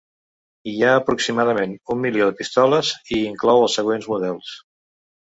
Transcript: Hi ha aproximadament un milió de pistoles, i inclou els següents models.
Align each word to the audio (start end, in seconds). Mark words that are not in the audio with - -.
Hi 0.71 0.79
ha 0.87 0.93
aproximadament 1.01 1.77
un 1.97 2.03
milió 2.07 2.31
de 2.31 2.37
pistoles, 2.41 2.93
i 3.19 3.23
inclou 3.31 3.65
els 3.71 3.81
següents 3.81 4.13
models. 4.17 4.61